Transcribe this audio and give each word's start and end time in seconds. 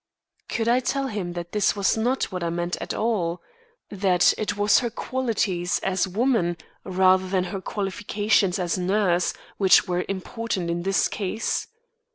Could 0.49 0.67
I 0.67 0.79
tell 0.79 1.09
him 1.09 1.33
that 1.33 1.51
this 1.51 1.75
was 1.75 1.95
not 1.95 2.31
what 2.31 2.43
I 2.43 2.49
meant 2.49 2.75
at 2.81 2.91
all 2.91 3.39
that 3.91 4.33
it 4.35 4.57
was 4.57 4.79
her 4.79 4.89
qualities 4.89 5.77
as 5.83 6.07
woman 6.07 6.57
rather 6.83 7.29
than 7.29 7.43
her 7.43 7.61
qualifications 7.61 8.57
as 8.57 8.79
nurse 8.79 9.35
which 9.57 9.87
were 9.87 10.03
important 10.09 10.71
in 10.71 10.81
this 10.81 11.07
case? 11.07 11.67